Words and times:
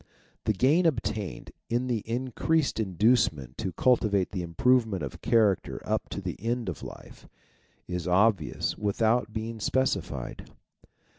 The 0.45 0.53
gain 0.53 0.87
obtained 0.87 1.51
in 1.69 1.85
the 1.85 1.99
increased 2.07 2.79
inducement 2.79 3.55
to 3.59 3.71
cultivate 3.71 4.31
the 4.31 4.41
improvement 4.41 5.03
of 5.03 5.21
character 5.21 5.79
up 5.85 6.09
to 6.09 6.21
the 6.21 6.37
end 6.41 6.69
of 6.69 6.81
life, 6.81 7.27
is 7.87 8.07
obvious 8.07 8.75
without 8.79 9.31
being 9.31 9.59
specified. 9.59 10.49